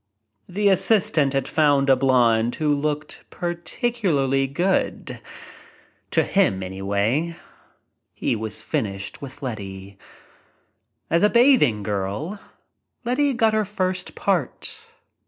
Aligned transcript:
The 0.49 0.69
assistant 0.69 1.33
had 1.33 1.47
found 1.47 1.87
a 1.87 1.95
blonde 1.95 2.55
who 2.55 2.73
looked 2.73 3.23
particularly 3.29 4.47
good 4.47 5.21
to 6.09 6.23
him, 6.23 6.63
anyway. 6.63 7.35
He 8.15 8.35
was 8.35 8.63
finished 8.63 9.21
with 9.21 9.43
Letty. 9.43 9.99
As 11.11 11.21
a 11.21 11.29
bathing 11.29 11.83
girl, 11.83 12.39
Letty 13.05 13.33
got 13.33 13.53
her 13.53 13.63
first 13.63 14.15
part. 14.15 14.87